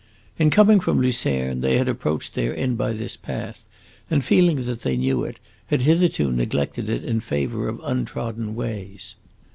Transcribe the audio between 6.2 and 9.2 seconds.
neglected it in favor of untrodden ways.